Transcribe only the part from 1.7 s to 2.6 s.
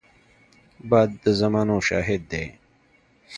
شاهد دی